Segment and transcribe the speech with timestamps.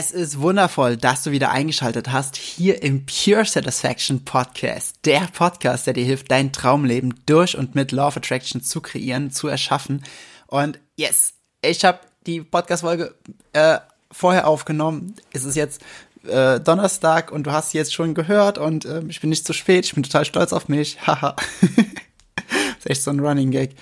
[0.00, 4.94] Es ist wundervoll, dass du wieder eingeschaltet hast hier im Pure Satisfaction Podcast.
[5.04, 9.32] Der Podcast, der dir hilft, dein Traumleben durch und mit Law of Attraction zu kreieren,
[9.32, 10.04] zu erschaffen.
[10.46, 11.98] Und yes, ich habe
[12.28, 13.12] die Podcast-Folge
[13.54, 13.78] äh,
[14.12, 15.16] vorher aufgenommen.
[15.32, 15.82] Es ist jetzt
[16.28, 19.52] äh, Donnerstag und du hast sie jetzt schon gehört und äh, ich bin nicht zu
[19.52, 19.84] spät.
[19.84, 21.04] Ich bin total stolz auf mich.
[21.08, 21.34] Haha.
[22.78, 23.74] ist echt so ein Running Gag.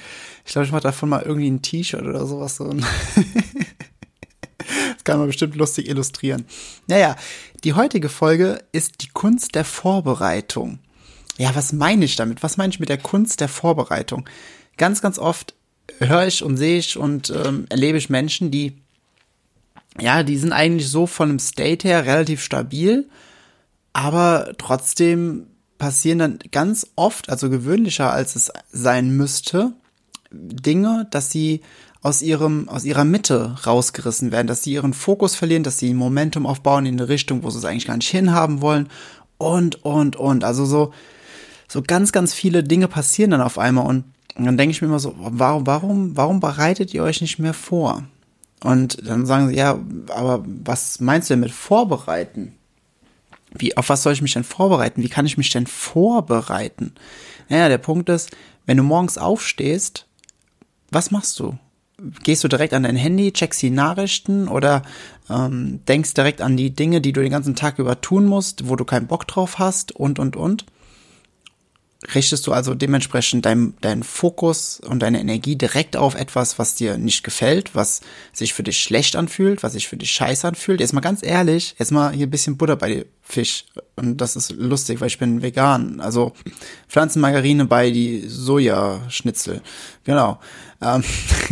[0.46, 2.56] Ich glaube, ich mache davon mal irgendwie ein T-Shirt oder sowas.
[2.56, 2.72] So.
[2.72, 2.86] das
[5.06, 6.44] kann man bestimmt lustig illustrieren.
[6.86, 7.16] Naja,
[7.64, 10.80] die heutige Folge ist die Kunst der Vorbereitung.
[11.38, 12.42] Ja, was meine ich damit?
[12.42, 14.28] Was meine ich mit der Kunst der Vorbereitung?
[14.76, 15.54] Ganz, ganz oft
[15.98, 18.76] höre ich und sehe ich und ähm, erlebe ich Menschen, die,
[19.98, 23.08] ja, die sind eigentlich so von dem State her relativ stabil,
[23.92, 25.46] aber trotzdem
[25.78, 29.72] passieren dann ganz oft, also gewöhnlicher als es sein müsste,
[30.32, 31.60] Dinge, dass sie
[32.06, 36.46] aus ihrem, aus ihrer Mitte rausgerissen werden, dass sie ihren Fokus verlieren, dass sie Momentum
[36.46, 38.88] aufbauen in eine Richtung, wo sie es eigentlich gar nicht hinhaben wollen
[39.38, 40.44] und, und, und.
[40.44, 40.92] Also so,
[41.66, 44.04] so ganz, ganz viele Dinge passieren dann auf einmal und
[44.36, 48.04] dann denke ich mir immer so, warum, warum, warum bereitet ihr euch nicht mehr vor?
[48.62, 49.76] Und dann sagen sie, ja,
[50.14, 52.54] aber was meinst du denn mit vorbereiten?
[53.50, 55.02] Wie, auf was soll ich mich denn vorbereiten?
[55.02, 56.94] Wie kann ich mich denn vorbereiten?
[57.48, 58.30] Naja, der Punkt ist,
[58.64, 60.06] wenn du morgens aufstehst,
[60.92, 61.58] was machst du?
[62.22, 64.82] Gehst du direkt an dein Handy, checkst die Nachrichten oder
[65.30, 68.76] ähm, denkst direkt an die Dinge, die du den ganzen Tag über tun musst, wo
[68.76, 70.66] du keinen Bock drauf hast und, und, und?
[72.14, 76.98] Richtest du also dementsprechend deinen dein Fokus und deine Energie direkt auf etwas, was dir
[76.98, 78.00] nicht gefällt, was
[78.32, 80.80] sich für dich schlecht anfühlt, was sich für dich scheiße anfühlt.
[80.80, 83.64] Jetzt mal ganz ehrlich, jetzt mal hier ein bisschen Butter bei dir Fisch.
[83.96, 86.00] Und das ist lustig, weil ich bin vegan.
[86.00, 86.32] Also
[86.88, 89.62] Pflanzenmargarine bei die Sojaschnitzel.
[90.04, 90.38] Genau.
[90.80, 91.02] Ähm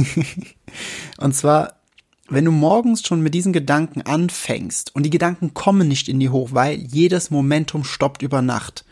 [1.18, 1.74] und zwar
[2.28, 6.30] wenn du morgens schon mit diesen Gedanken anfängst und die Gedanken kommen nicht in die
[6.30, 8.84] hoch, weil jedes Momentum stoppt über Nacht.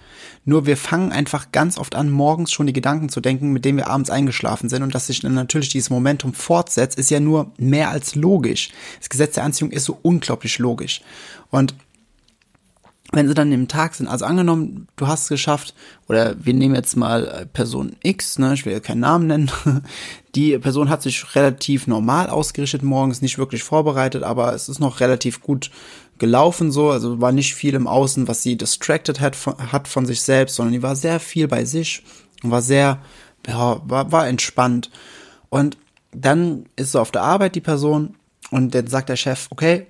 [0.45, 3.79] Nur wir fangen einfach ganz oft an, morgens schon die Gedanken zu denken, mit denen
[3.79, 4.83] wir abends eingeschlafen sind.
[4.83, 8.71] Und dass sich dann natürlich dieses Momentum fortsetzt, ist ja nur mehr als logisch.
[8.99, 11.03] Das Gesetz der Anziehung ist so unglaublich logisch.
[11.51, 11.75] Und
[13.13, 15.75] wenn sie dann im Tag sind, also angenommen, du hast es geschafft,
[16.09, 19.51] oder wir nehmen jetzt mal äh, Person X, ne, ich will ja keinen Namen nennen,
[20.35, 25.01] die Person hat sich relativ normal ausgerichtet morgens, nicht wirklich vorbereitet, aber es ist noch
[25.01, 25.71] relativ gut
[26.23, 30.07] gelaufen so, also war nicht viel im Außen, was sie distracted hat von, hat von
[30.07, 32.05] sich selbst, sondern die war sehr viel bei sich
[32.45, 33.03] und war sehr,
[33.45, 34.93] ja, war, war entspannt.
[35.49, 35.77] Und
[36.13, 38.15] dann ist so auf der Arbeit die Person
[38.53, 39.89] und dann sagt der Chef, okay,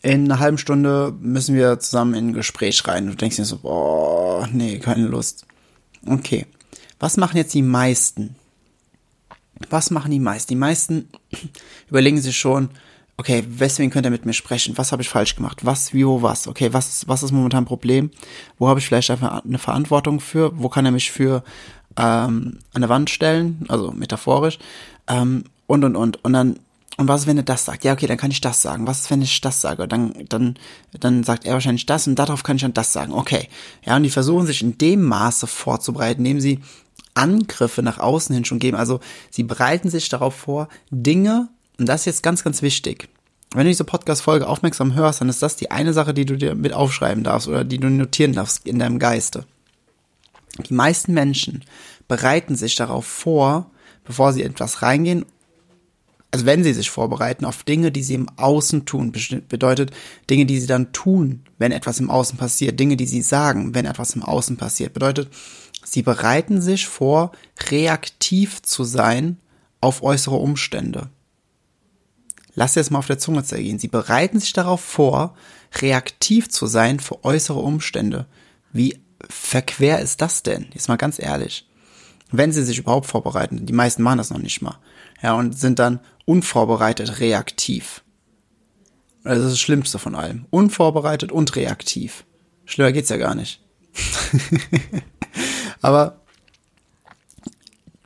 [0.00, 3.08] in einer halben Stunde müssen wir zusammen in ein Gespräch rein.
[3.08, 5.44] Du denkst dir so, boah, nee, keine Lust.
[6.06, 6.46] Okay.
[6.98, 8.34] Was machen jetzt die meisten?
[9.68, 10.48] Was machen die meisten?
[10.48, 11.10] Die meisten
[11.90, 12.70] überlegen sich schon,
[13.16, 14.76] okay, weswegen könnt ihr mit mir sprechen?
[14.76, 15.64] Was habe ich falsch gemacht?
[15.64, 16.48] Was, wie, wo, was?
[16.48, 18.10] Okay, was, was ist momentan ein Problem?
[18.58, 20.52] Wo habe ich vielleicht eine Verantwortung für?
[20.60, 21.42] Wo kann er mich für
[21.96, 23.64] ähm, an der Wand stellen?
[23.68, 24.58] Also metaphorisch.
[25.08, 26.24] Ähm, und, und, und.
[26.24, 26.58] Und dann,
[26.98, 27.84] und was wenn er das sagt?
[27.84, 28.86] Ja, okay, dann kann ich das sagen.
[28.86, 29.88] Was wenn ich das sage?
[29.88, 30.56] Dann, dann,
[30.98, 33.12] dann sagt er wahrscheinlich das und darauf kann ich dann das sagen.
[33.12, 33.48] Okay.
[33.84, 36.60] Ja, und die versuchen sich in dem Maße vorzubereiten, indem sie
[37.14, 38.76] Angriffe nach außen hin schon geben.
[38.76, 39.00] Also
[39.30, 41.48] sie bereiten sich darauf vor, Dinge
[41.78, 43.08] und das ist jetzt ganz, ganz wichtig.
[43.52, 46.54] Wenn du diese Podcast-Folge aufmerksam hörst, dann ist das die eine Sache, die du dir
[46.54, 49.46] mit aufschreiben darfst oder die du notieren darfst in deinem Geiste.
[50.68, 51.64] Die meisten Menschen
[52.08, 53.70] bereiten sich darauf vor,
[54.04, 55.24] bevor sie etwas reingehen,
[56.32, 59.12] also wenn sie sich vorbereiten auf Dinge, die sie im Außen tun,
[59.48, 59.92] bedeutet
[60.28, 63.86] Dinge, die sie dann tun, wenn etwas im Außen passiert, Dinge, die sie sagen, wenn
[63.86, 65.30] etwas im Außen passiert, bedeutet,
[65.84, 67.32] sie bereiten sich vor,
[67.70, 69.38] reaktiv zu sein
[69.80, 71.08] auf äußere Umstände
[72.56, 73.78] lass dir das mal auf der Zunge zergehen.
[73.78, 75.36] Sie bereiten sich darauf vor,
[75.80, 78.26] reaktiv zu sein für äußere Umstände.
[78.72, 78.98] Wie
[79.30, 80.66] verquer ist das denn?
[80.72, 81.68] Jetzt mal ganz ehrlich.
[82.32, 84.78] Wenn sie sich überhaupt vorbereiten, die meisten machen das noch nicht mal.
[85.22, 88.02] Ja, und sind dann unvorbereitet reaktiv.
[89.22, 90.46] Das ist das Schlimmste von allem.
[90.50, 92.24] Unvorbereitet und reaktiv.
[92.64, 93.60] Schlimmer geht's ja gar nicht.
[95.82, 96.20] Aber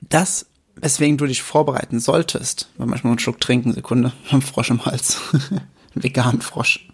[0.08, 0.46] das
[0.80, 2.70] weswegen du dich vorbereiten solltest.
[2.76, 5.18] Weil manchmal einen Schluck trinken, Sekunde, ein Frosch im Hals.
[5.32, 6.88] ein veganen Frosch.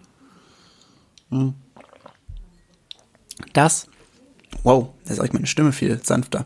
[1.29, 1.53] Hm.
[3.53, 3.87] Das,
[4.63, 6.45] wow, da ist euch meine Stimme viel sanfter.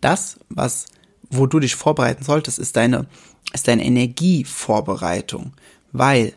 [0.00, 0.86] Das, was,
[1.30, 3.06] wo du dich vorbereiten solltest, ist deine,
[3.52, 5.52] ist deine Energievorbereitung.
[5.92, 6.34] Weil,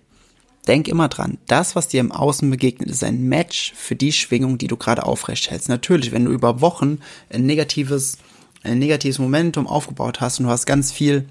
[0.68, 4.58] denk immer dran, das, was dir im Außen begegnet, ist ein Match für die Schwingung,
[4.58, 5.70] die du gerade aufrecht hältst.
[5.70, 7.00] Natürlich, wenn du über Wochen
[7.30, 8.18] ein negatives,
[8.64, 11.26] ein negatives Momentum aufgebaut hast und du hast ganz viel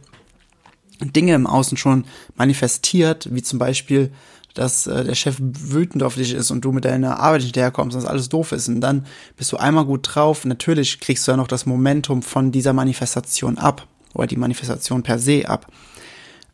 [1.00, 2.05] Dinge im Außen schon
[2.37, 4.11] manifestiert, wie zum Beispiel
[4.56, 7.94] dass äh, der Chef wütend auf dich ist und du mit deiner Arbeit nicht herkommst
[7.94, 8.69] und das alles doof ist.
[8.69, 9.06] Und dann
[9.37, 10.44] bist du einmal gut drauf.
[10.44, 15.19] Natürlich kriegst du ja noch das Momentum von dieser Manifestation ab oder die Manifestation per
[15.19, 15.70] se ab.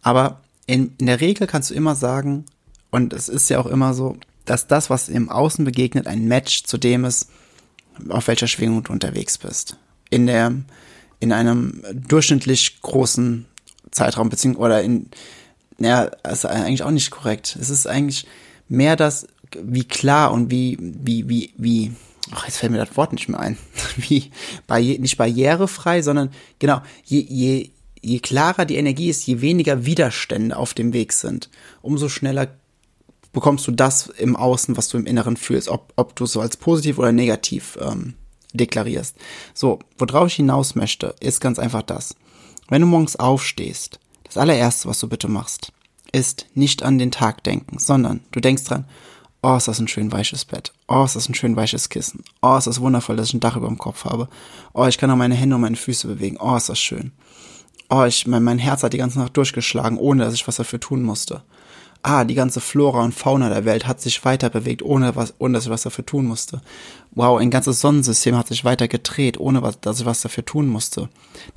[0.03, 2.45] Aber in, in der Regel kannst du immer sagen,
[2.91, 6.65] und es ist ja auch immer so, dass das, was im Außen begegnet, ein Match
[6.65, 7.31] zu dem ist,
[8.09, 9.77] auf welcher Schwingung du unterwegs bist.
[10.13, 10.53] In der,
[11.21, 13.47] in einem durchschnittlich großen
[13.91, 15.09] Zeitraum, beziehungsweise, oder in,
[15.79, 17.57] ja, ist eigentlich auch nicht korrekt.
[17.61, 18.27] Es ist eigentlich
[18.69, 19.27] mehr das,
[19.61, 21.93] wie klar und wie, wie, wie, wie,
[22.31, 23.57] ach, jetzt fällt mir das Wort nicht mehr ein,
[23.97, 24.31] wie,
[24.67, 27.71] barri nicht barrierefrei, sondern genau, je, je,
[28.01, 31.49] je klarer die Energie ist, je weniger Widerstände auf dem Weg sind,
[31.81, 32.49] umso schneller
[33.33, 36.41] bekommst du das im Außen, was du im Inneren fühlst, ob, ob du es so
[36.41, 38.15] als positiv oder negativ ähm,
[38.53, 39.17] deklarierst.
[39.55, 42.15] So, worauf ich hinaus möchte, ist ganz einfach das.
[42.69, 45.73] Wenn du morgens aufstehst, das allererste, was du bitte machst,
[46.13, 48.87] ist nicht an den Tag denken, sondern du denkst dran,
[49.43, 52.57] oh, ist das ein schön weiches Bett, oh, ist das ein schön weiches Kissen, oh,
[52.57, 54.29] ist das wundervoll, dass ich ein Dach über dem Kopf habe,
[54.73, 57.13] oh, ich kann auch meine Hände und meine Füße bewegen, oh, ist das schön.
[57.91, 60.81] Oh, ich, mein, mein Herz hat die ganze Nacht durchgeschlagen, ohne dass ich was dafür
[60.81, 61.43] tun musste
[62.03, 65.55] ah, die ganze Flora und Fauna der Welt hat sich weiter bewegt, ohne, was, ohne
[65.55, 66.61] dass ich was dafür tun musste.
[67.13, 70.67] Wow, ein ganzes Sonnensystem hat sich weiter gedreht, ohne was, dass ich was dafür tun
[70.67, 71.09] musste.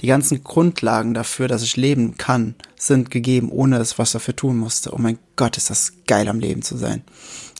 [0.01, 4.35] Die ganzen Grundlagen dafür, dass ich leben kann, sind gegeben, ohne dass ich was dafür
[4.35, 4.93] tun musste.
[4.93, 7.03] Oh mein Gott, ist das geil am Leben zu sein.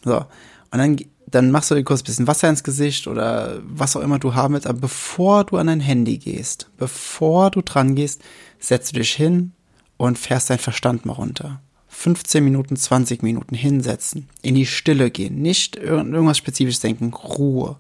[0.03, 0.17] So.
[0.17, 4.01] Und dann, dann machst du dir kurz ein bisschen Wasser ins Gesicht oder was auch
[4.01, 4.67] immer du haben willst.
[4.67, 8.21] Aber bevor du an dein Handy gehst, bevor du dran gehst,
[8.59, 9.53] setzt du dich hin
[9.97, 11.61] und fährst deinen Verstand mal runter.
[11.97, 17.77] 15 Minuten, 20 Minuten hinsetzen, in die Stille gehen, nicht irgendwas Spezifisches denken, Ruhe,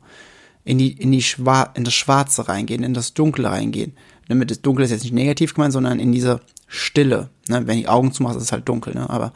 [0.63, 3.93] in die, in die Schwa in das Schwarze reingehen, in das Dunkle reingehen.
[4.27, 7.29] Damit das Dunkle ist jetzt nicht negativ gemeint, sondern in diese Stille.
[7.49, 7.67] Ne?
[7.67, 9.07] Wenn die Augen zumachst, ist es halt dunkel, ne?
[9.07, 9.33] Aber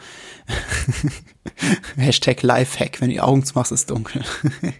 [1.98, 4.24] Hashtag Lifehack, wenn die Augen zumachst, ist es dunkel.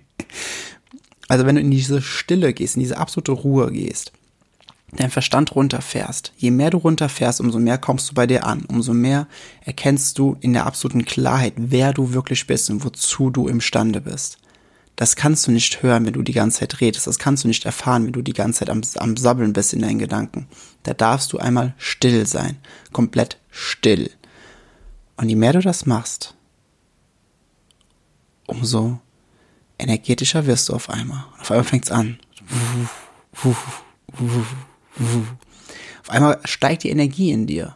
[1.28, 4.14] also wenn du in diese Stille gehst, in diese absolute Ruhe gehst,
[4.96, 6.34] dein Verstand runterfährst.
[6.38, 9.28] Je mehr du runterfährst, umso mehr kommst du bei dir an, umso mehr
[9.62, 14.40] erkennst du in der absoluten Klarheit, wer du wirklich bist und wozu du imstande bist.
[14.96, 17.08] Das kannst du nicht hören, wenn du die ganze Zeit redest.
[17.08, 19.80] Das kannst du nicht erfahren, wenn du die ganze Zeit am, am Sabbeln bist in
[19.80, 20.48] deinen Gedanken.
[20.84, 22.58] Da darfst du einmal still sein.
[22.92, 24.12] Komplett still.
[25.16, 26.36] Und je mehr du das machst,
[28.46, 29.00] umso
[29.78, 31.24] energetischer wirst du auf einmal.
[31.40, 32.20] Auf einmal fängt's an.
[35.00, 37.76] Auf einmal steigt die Energie in dir.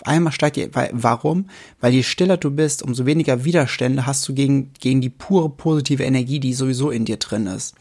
[0.00, 1.46] Auf einmal steigt die, weil, warum?
[1.80, 6.02] Weil je stiller du bist, umso weniger Widerstände hast du gegen, gegen die pure positive
[6.04, 7.74] Energie, die sowieso in dir drin ist.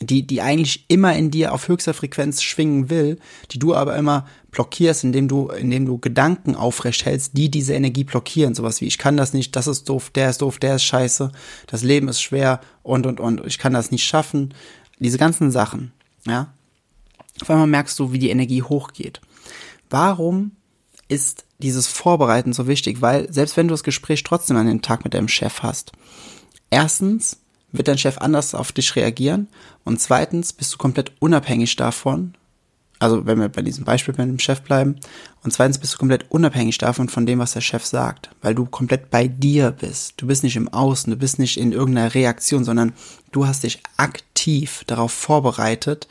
[0.00, 3.18] Die, die eigentlich immer in dir auf höchster Frequenz schwingen will,
[3.50, 8.04] die du aber immer blockierst, indem du, indem du Gedanken aufrecht hältst, die diese Energie
[8.04, 8.54] blockieren.
[8.54, 11.30] Sowas wie, ich kann das nicht, das ist doof, der ist doof, der ist scheiße,
[11.66, 14.54] das Leben ist schwer und, und, und, ich kann das nicht schaffen.
[14.98, 15.92] Diese ganzen Sachen,
[16.26, 16.52] ja.
[17.40, 19.20] Auf einmal merkst du, wie die Energie hochgeht.
[19.90, 20.52] Warum
[21.08, 23.00] ist dieses Vorbereiten so wichtig?
[23.02, 25.92] Weil selbst wenn du das Gespräch trotzdem an den Tag mit deinem Chef hast,
[26.70, 27.38] erstens
[27.72, 29.48] wird dein Chef anders auf dich reagieren
[29.84, 32.34] und zweitens bist du komplett unabhängig davon,
[32.98, 34.96] also wenn wir bei diesem Beispiel mit dem Chef bleiben,
[35.42, 38.64] und zweitens bist du komplett unabhängig davon, von dem, was der Chef sagt, weil du
[38.64, 40.14] komplett bei dir bist.
[40.16, 42.94] Du bist nicht im Außen, du bist nicht in irgendeiner Reaktion, sondern
[43.32, 46.08] du hast dich aktiv darauf vorbereitet,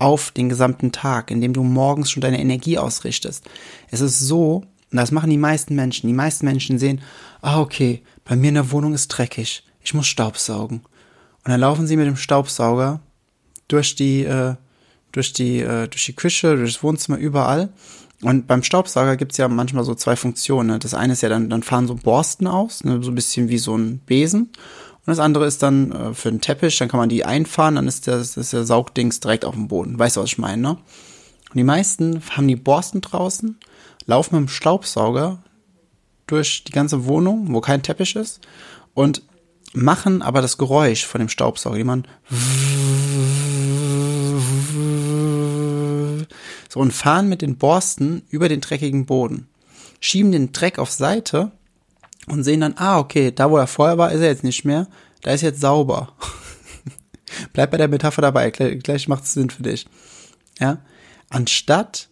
[0.00, 3.44] auf den gesamten Tag, indem du morgens schon deine Energie ausrichtest.
[3.90, 6.08] Es ist so, und das machen die meisten Menschen.
[6.08, 7.00] Die meisten Menschen sehen,
[7.42, 9.62] ah, okay, bei mir in der Wohnung ist dreckig.
[9.82, 10.78] Ich muss Staubsaugen.
[10.78, 13.00] Und dann laufen sie mit dem Staubsauger
[13.68, 14.54] durch die, äh,
[15.12, 17.70] durch die, äh, durch die Küche, durch das Wohnzimmer, überall.
[18.22, 20.68] Und beim Staubsauger gibt's ja manchmal so zwei Funktionen.
[20.68, 20.78] Ne?
[20.78, 23.02] Das eine ist ja dann, dann fahren so Borsten aus, ne?
[23.02, 24.50] so ein bisschen wie so ein Besen.
[25.06, 27.88] Und das andere ist dann äh, für den Teppich, dann kann man die einfahren, dann
[27.88, 29.98] ist, das, ist der Saugdings direkt auf dem Boden.
[29.98, 30.70] Weißt du, was ich meine, ne?
[30.70, 33.58] Und die meisten haben die Borsten draußen,
[34.06, 35.42] laufen mit dem Staubsauger
[36.26, 38.40] durch die ganze Wohnung, wo kein Teppich ist,
[38.94, 39.22] und
[39.72, 42.06] machen aber das Geräusch von dem Staubsauger, die man
[46.72, 49.48] So, und fahren mit den Borsten über den dreckigen Boden.
[49.98, 51.50] Schieben den Dreck auf Seite
[52.26, 54.86] und sehen dann, ah, okay, da wo er vorher war, ist er jetzt nicht mehr.
[55.22, 56.14] Da ist jetzt sauber.
[57.52, 59.86] Bleib bei der Metapher dabei, gleich, gleich macht es Sinn für dich.
[60.58, 60.78] Ja,
[61.28, 62.08] anstatt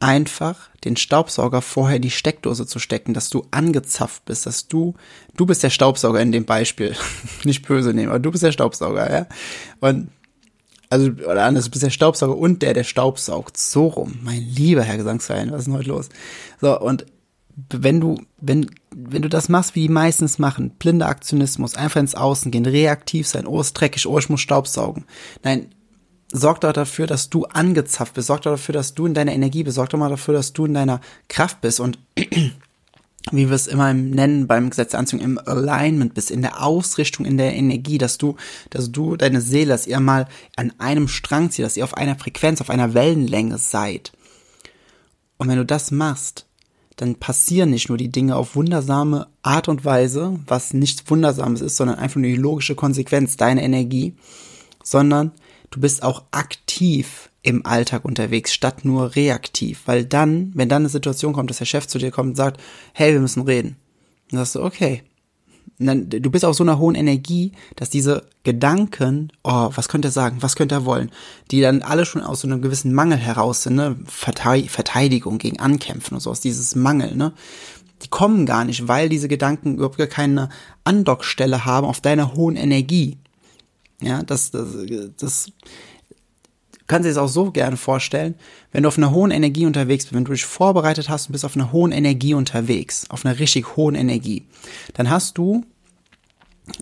[0.00, 4.94] einfach den Staubsauger vorher in die Steckdose zu stecken, dass du angezapft bist, dass du,
[5.36, 6.94] du bist der Staubsauger in dem Beispiel,
[7.44, 9.26] nicht böse nehmen, aber du bist der Staubsauger, ja.
[9.80, 10.10] Und
[10.90, 13.58] also, oder anders, du bist der Staubsauger und der, der Staubsaugt.
[13.58, 14.20] So rum.
[14.22, 16.08] Mein lieber Herr Gesangsverein, was ist denn heute los?
[16.60, 17.04] So, und
[17.70, 22.14] wenn du, wenn, wenn du das machst, wie die meistens machen, blinder Aktionismus, einfach ins
[22.14, 25.04] Außen gehen, reaktiv sein, oh, ist dreckig, oh, ich muss Staubsaugen.
[25.42, 25.68] Nein,
[26.32, 29.64] sorg doch dafür, dass du angezapft bist, sorg doch dafür, dass du in deiner Energie
[29.64, 31.98] bist, sorg doch mal dafür, dass du in deiner Kraft bist und
[33.32, 37.26] wie wir es immer nennen beim Gesetz der Anziehung, im Alignment bist, in der Ausrichtung,
[37.26, 38.36] in der Energie, dass du,
[38.70, 42.16] dass du, deine Seele, dass ihr mal an einem Strang zieht, dass ihr auf einer
[42.16, 44.12] Frequenz, auf einer Wellenlänge seid.
[45.36, 46.47] Und wenn du das machst,
[46.98, 51.76] dann passieren nicht nur die Dinge auf wundersame Art und Weise, was nichts Wundersames ist,
[51.76, 54.14] sondern einfach nur die logische Konsequenz deiner Energie,
[54.82, 55.30] sondern
[55.70, 59.82] du bist auch aktiv im Alltag unterwegs, statt nur reaktiv.
[59.86, 62.60] Weil dann, wenn dann eine Situation kommt, dass der Chef zu dir kommt und sagt,
[62.92, 63.76] hey, wir müssen reden,
[64.30, 65.04] dann sagst du, okay,
[65.78, 70.12] dann, du bist auf so einer hohen Energie, dass diese Gedanken, oh, was könnte er
[70.12, 71.10] sagen, was könnte er wollen,
[71.50, 76.14] die dann alle schon aus so einem gewissen Mangel heraus sind, ne, Verteidigung gegen Ankämpfen
[76.14, 77.32] und so, aus dieses Mangel, ne,
[78.02, 80.48] die kommen gar nicht, weil diese Gedanken überhaupt gar keine
[80.84, 83.18] Andockstelle haben auf deiner hohen Energie.
[84.00, 84.68] Ja, das, das,
[85.18, 85.52] das,
[86.88, 88.34] kannst dir das auch so gerne vorstellen,
[88.72, 91.44] wenn du auf einer hohen Energie unterwegs bist, wenn du dich vorbereitet hast und bist
[91.44, 94.46] auf einer hohen Energie unterwegs, auf einer richtig hohen Energie,
[94.94, 95.64] dann hast du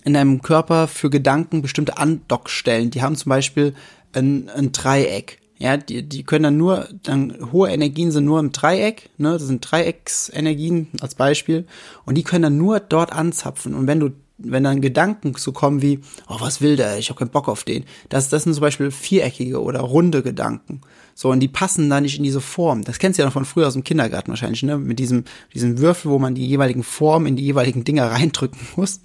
[0.03, 2.89] in deinem Körper für Gedanken bestimmte Andockstellen.
[2.89, 3.73] Die haben zum Beispiel
[4.13, 5.39] ein, ein Dreieck.
[5.59, 9.43] Ja, die, die können dann nur, dann hohe Energien sind nur im Dreieck, ne, das
[9.43, 11.65] sind Dreiecksenergien als Beispiel,
[12.05, 13.73] und die können dann nur dort anzapfen.
[13.73, 17.19] Und wenn du wenn dann Gedanken so kommen wie, oh, was will der, ich habe
[17.19, 17.85] keinen Bock auf den.
[18.09, 20.81] Das, das sind zum Beispiel viereckige oder runde Gedanken.
[21.19, 22.83] So, und die passen da nicht in diese Form.
[22.83, 24.77] Das kennst du ja noch von früher aus dem Kindergarten wahrscheinlich, ne?
[24.77, 28.99] Mit diesem, diesem Würfel, wo man die jeweiligen Formen in die jeweiligen Dinger reindrücken muss.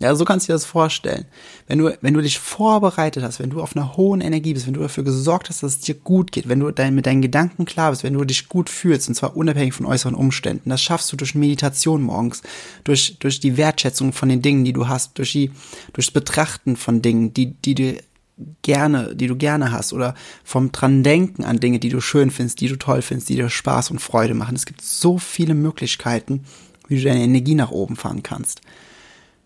[0.00, 1.24] Ja, so kannst du dir das vorstellen.
[1.68, 4.74] Wenn du, wenn du dich vorbereitet hast, wenn du auf einer hohen Energie bist, wenn
[4.74, 7.64] du dafür gesorgt hast, dass es dir gut geht, wenn du dein, mit deinen Gedanken
[7.64, 11.12] klar bist, wenn du dich gut fühlst, und zwar unabhängig von äußeren Umständen, das schaffst
[11.12, 12.42] du durch Meditation morgens,
[12.82, 15.52] durch, durch die Wertschätzung von den Dingen, die du hast, durch die,
[15.92, 18.02] durchs Betrachten von Dingen, die, die dir
[18.62, 22.60] gerne, die du gerne hast oder vom dran denken an Dinge, die du schön findest,
[22.60, 24.56] die du toll findest, die dir Spaß und Freude machen.
[24.56, 26.44] Es gibt so viele Möglichkeiten,
[26.88, 28.60] wie du deine Energie nach oben fahren kannst.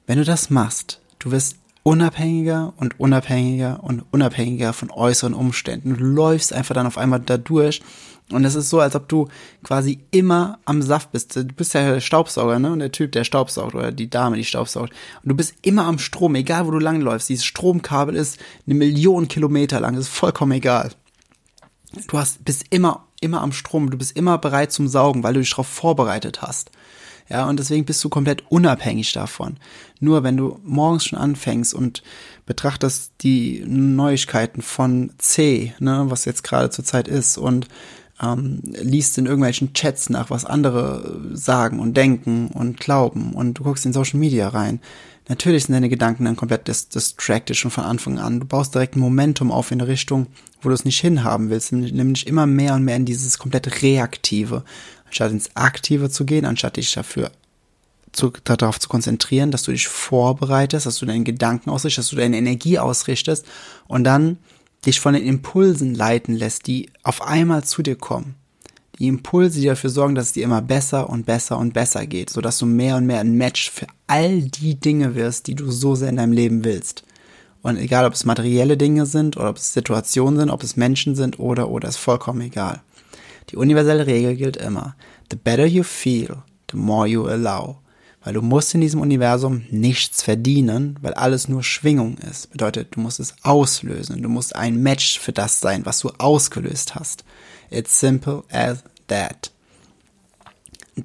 [0.07, 5.97] Wenn du das machst, du wirst unabhängiger und unabhängiger und unabhängiger von äußeren Umständen.
[5.97, 7.81] Du läufst einfach dann auf einmal da durch
[8.33, 9.28] und es ist so, als ob du
[9.62, 11.37] quasi immer am Saft bist.
[11.37, 12.73] Du bist ja der Staubsauger, ne?
[12.73, 14.92] Und der Typ, der staubsaugt oder die Dame, die staubsaugt.
[15.23, 17.28] Und du bist immer am Strom, egal wo du langläufst.
[17.28, 19.95] Dieses Stromkabel ist eine Million Kilometer lang.
[19.95, 20.90] Das ist vollkommen egal.
[22.09, 23.90] Du hast, bist immer, immer am Strom.
[23.90, 26.73] Du bist immer bereit zum Saugen, weil du dich darauf vorbereitet hast.
[27.28, 29.56] Ja, und deswegen bist du komplett unabhängig davon.
[30.00, 32.02] Nur wenn du morgens schon anfängst und
[32.45, 37.68] betrachtest die Neuigkeiten von C, ne, was jetzt gerade zur Zeit ist und
[38.23, 43.64] ähm, liest in irgendwelchen Chats nach, was andere sagen und denken und glauben und du
[43.64, 44.80] guckst in Social Media rein.
[45.28, 48.40] Natürlich sind deine Gedanken dann komplett dis distracted schon von Anfang an.
[48.40, 50.28] Du baust direkt ein Momentum auf in eine Richtung,
[50.62, 54.62] wo du es nicht hinhaben willst, nämlich immer mehr und mehr in dieses komplett Reaktive
[55.06, 57.30] anstatt ins Aktive zu gehen, anstatt dich dafür
[58.12, 62.16] zu, darauf zu konzentrieren, dass du dich vorbereitest, dass du deinen Gedanken ausrichtest, dass du
[62.16, 63.46] deine Energie ausrichtest
[63.87, 64.38] und dann
[64.85, 68.35] dich von den Impulsen leiten lässt, die auf einmal zu dir kommen.
[68.99, 72.30] Die Impulse, die dafür sorgen, dass es dir immer besser und besser und besser geht,
[72.30, 75.95] sodass du mehr und mehr ein Match für all die Dinge wirst, die du so
[75.95, 77.04] sehr in deinem Leben willst.
[77.62, 81.14] Und egal, ob es materielle Dinge sind oder ob es Situationen sind, ob es Menschen
[81.14, 82.80] sind oder oder ist vollkommen egal.
[83.50, 84.97] Die universelle Regel gilt immer.
[85.30, 87.78] The better you feel, the more you allow.
[88.26, 92.50] Weil du musst in diesem Universum nichts verdienen, weil alles nur Schwingung ist.
[92.50, 94.21] Bedeutet, du musst es auslösen.
[94.21, 97.25] Du musst ein Match für das sein, was du ausgelöst hast.
[97.71, 99.52] It's simple as that.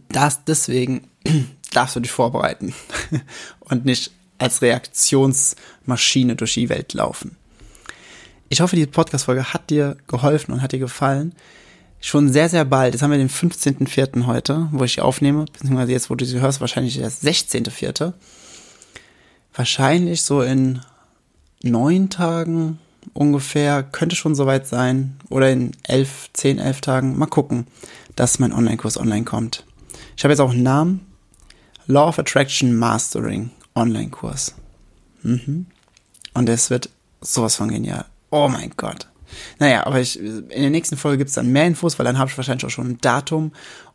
[0.09, 1.09] Das deswegen
[1.71, 2.73] darfst du dich vorbereiten
[3.59, 4.09] und nicht
[4.39, 7.37] als Reaktionsmaschine durch die Welt laufen.
[8.49, 11.35] Ich hoffe, die Podcast-Folge hat dir geholfen und hat dir gefallen
[12.01, 14.25] schon sehr, sehr bald, jetzt haben wir den 15.04.
[14.25, 18.13] heute, wo ich aufnehme, beziehungsweise jetzt, wo du sie hörst, wahrscheinlich der 16.04.
[19.53, 20.81] Wahrscheinlich so in
[21.61, 22.79] neun Tagen,
[23.13, 27.67] ungefähr, könnte schon soweit sein, oder in elf, zehn, elf Tagen, mal gucken,
[28.15, 29.65] dass mein Online-Kurs online kommt.
[30.17, 31.05] Ich habe jetzt auch einen Namen,
[31.87, 34.55] Law of Attraction Mastering Online-Kurs.
[35.23, 35.67] Mhm.
[36.33, 36.89] Und es wird
[37.21, 38.05] sowas von genial.
[38.31, 39.10] Oh mein Gott.
[39.59, 42.29] Naja, aber ich, in der nächsten Folge gibt es dann mehr Infos, weil dann habe
[42.29, 43.51] ich wahrscheinlich auch schon ein Datum.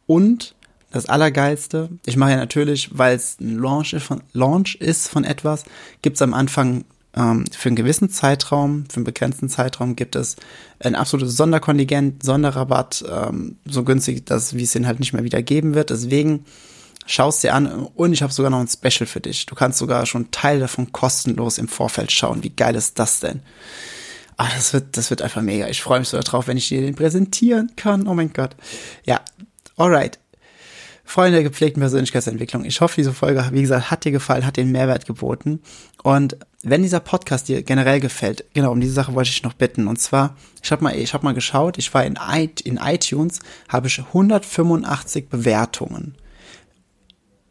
[0.06, 0.54] Und
[0.92, 5.24] das Allergeilste, ich mache ja natürlich, weil es ein Launch ist von, Launch ist von
[5.24, 5.64] etwas,
[6.02, 6.84] gibt es am Anfang
[7.16, 10.36] ähm, für einen gewissen Zeitraum, für einen begrenzten Zeitraum gibt es
[10.78, 15.42] ein absolutes Sonderkontingent, Sonderrabatt, ähm, so günstig, dass wie es den halt nicht mehr wieder
[15.42, 15.90] geben wird.
[15.90, 16.44] Deswegen
[17.06, 19.46] schaust dir an und ich habe sogar noch ein Special für dich.
[19.46, 22.42] Du kannst sogar schon Teil davon kostenlos im Vorfeld schauen.
[22.42, 23.40] Wie geil ist das denn?
[24.36, 25.68] Ah, das wird, das wird einfach mega.
[25.68, 28.06] Ich freue mich so darauf, wenn ich dir den präsentieren kann.
[28.06, 28.54] Oh mein Gott.
[29.04, 29.22] Ja,
[29.76, 30.18] alright.
[31.04, 32.64] Freunde der gepflegten Persönlichkeitsentwicklung.
[32.64, 35.60] Ich hoffe, diese Folge, wie gesagt, hat dir gefallen, hat den Mehrwert geboten.
[36.02, 39.86] Und wenn dieser Podcast dir generell gefällt, genau, um diese Sache wollte ich noch bitten.
[39.86, 42.18] Und zwar, ich habe mal, ich habe mal geschaut, ich war in,
[42.64, 43.38] in iTunes,
[43.68, 46.16] habe ich 185 Bewertungen.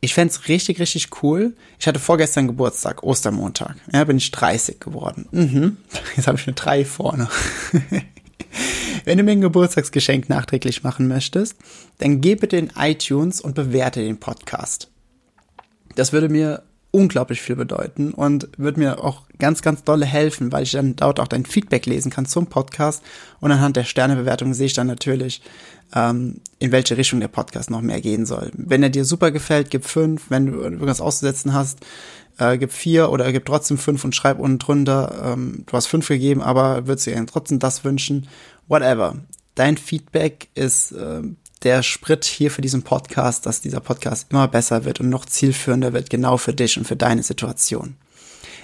[0.06, 1.56] Ich fände richtig, richtig cool.
[1.80, 3.76] Ich hatte vorgestern Geburtstag, Ostermontag.
[3.92, 5.28] Ja, bin ich 30 geworden.
[5.32, 5.78] Mhm.
[6.16, 7.28] Jetzt habe ich eine 3 vorne.
[9.04, 11.56] Wenn du mir ein Geburtstagsgeschenk nachträglich machen möchtest,
[11.98, 14.92] dann geh bitte in iTunes und bewerte den Podcast.
[15.96, 16.62] Das würde mir
[16.96, 21.20] unglaublich viel bedeuten und wird mir auch ganz, ganz dolle helfen, weil ich dann dort
[21.20, 23.04] auch dein Feedback lesen kann zum Podcast
[23.42, 25.42] und anhand der Sternebewertung sehe ich dann natürlich,
[25.94, 28.50] ähm, in welche Richtung der Podcast noch mehr gehen soll.
[28.54, 30.30] Wenn er dir super gefällt, gib fünf.
[30.30, 31.80] Wenn du irgendwas auszusetzen hast,
[32.38, 36.08] äh, gib vier oder gib trotzdem fünf und schreib unten drunter, ähm, du hast fünf
[36.08, 38.30] gegeben, aber würdest dir trotzdem das wünschen.
[38.70, 39.18] Whatever.
[39.56, 41.24] Dein Feedback ist äh,
[41.66, 45.92] der Sprit hier für diesen Podcast, dass dieser Podcast immer besser wird und noch zielführender
[45.92, 47.98] wird, genau für dich und für deine Situation.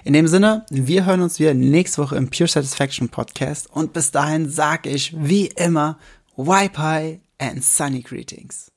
[0.03, 4.11] In dem Sinne, wir hören uns wieder nächste Woche im Pure Satisfaction Podcast und bis
[4.11, 5.97] dahin sage ich wie immer,
[6.37, 8.71] Wi-Fi and sunny greetings.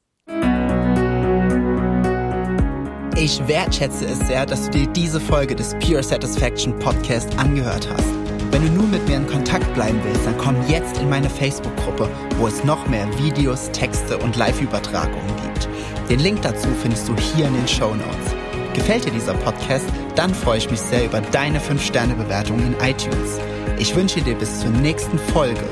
[3.16, 8.24] Ich wertschätze es sehr, dass du dir diese Folge des Pure Satisfaction Podcast angehört hast.
[8.54, 12.08] Wenn du nun mit mir in Kontakt bleiben willst, dann komm jetzt in meine Facebook-Gruppe,
[12.38, 15.69] wo es noch mehr Videos, Texte und Live-Übertragungen gibt.
[16.08, 18.32] Den Link dazu findest du hier in den Show Notes.
[18.73, 19.86] Gefällt dir dieser Podcast?
[20.14, 23.40] Dann freue ich mich sehr über deine 5-Sterne-Bewertung in iTunes.
[23.80, 25.64] Ich wünsche dir bis zur nächsten Folge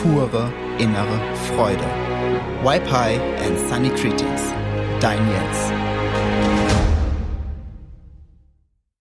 [0.00, 1.82] pure innere Freude.
[2.64, 4.42] High and Sunny Greetings.
[5.00, 5.77] Dein Jens.